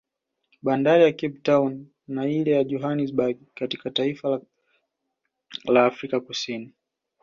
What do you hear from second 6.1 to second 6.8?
Kusini